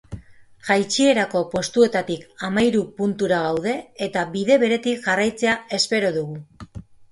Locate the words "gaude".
3.49-3.77